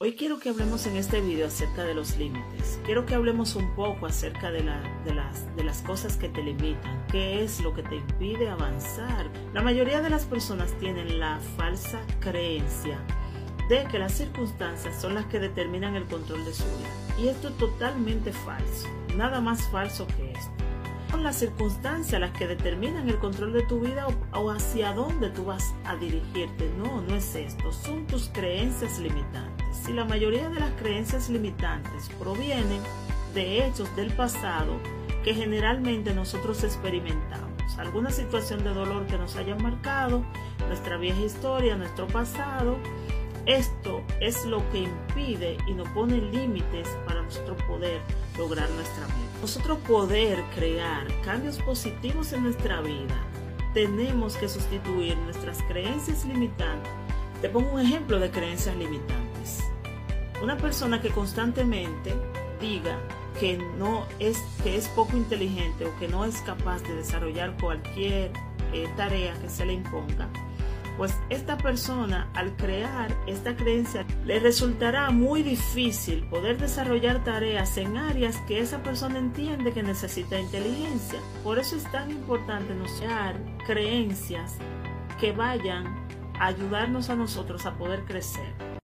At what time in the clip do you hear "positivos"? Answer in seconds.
51.58-52.32